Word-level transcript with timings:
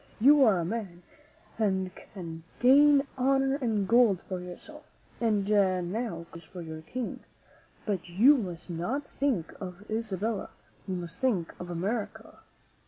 You 0.19 0.43
are 0.45 0.57
a 0.57 0.65
man, 0.65 1.03
and 1.59 1.91
can 1.93 2.41
gain 2.59 3.05
honor 3.19 3.59
and 3.61 3.87
gold 3.87 4.19
for 4.27 4.39
yourself, 4.39 4.83
and 5.19 5.45
new 5.47 5.53
coun 5.55 6.25
tries 6.33 6.43
for 6.43 6.63
your 6.63 6.81
King. 6.81 7.19
You 8.05 8.35
must 8.39 8.67
not 8.71 9.07
think 9.07 9.53
of 9.61 9.85
Isabella; 9.91 10.49
you 10.87 10.95
must 10.95 11.21
think 11.21 11.53
of 11.59 11.69
America." 11.69 12.39